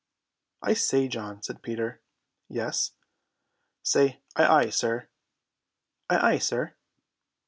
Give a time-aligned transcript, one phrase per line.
[0.63, 2.01] "I say, John," said Peter.
[2.49, 2.93] "Yes."
[3.83, 5.09] "Say, 'Ay, ay, sir.'"
[6.09, 6.73] "Ay, ay, sir."